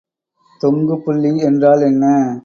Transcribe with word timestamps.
தொங்குபுள்ளி 0.61 1.31
என்றால் 1.41 1.81
என்ன? 1.81 2.05